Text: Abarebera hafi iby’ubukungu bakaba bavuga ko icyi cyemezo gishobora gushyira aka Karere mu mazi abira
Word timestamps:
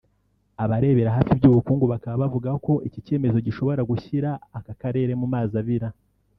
Abarebera 0.63 1.15
hafi 1.17 1.31
iby’ubukungu 1.35 1.85
bakaba 1.93 2.21
bavuga 2.23 2.49
ko 2.65 2.73
icyi 2.87 2.99
cyemezo 3.05 3.37
gishobora 3.47 3.81
gushyira 3.89 4.29
aka 4.57 4.73
Karere 4.81 5.11
mu 5.21 5.27
mazi 5.33 5.55
abira 5.61 5.87